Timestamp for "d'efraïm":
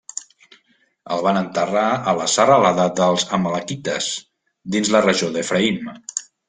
5.37-5.93